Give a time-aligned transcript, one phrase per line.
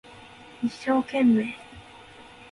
[0.61, 1.53] 一生懸命